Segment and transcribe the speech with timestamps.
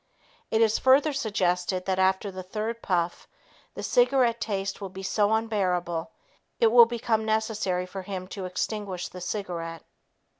[0.49, 3.27] It is further suggested that after the third puff,
[3.75, 6.09] the cigarette taste will be so unbearable
[6.59, 9.83] it will become necessary for him to extinguish the cigarette.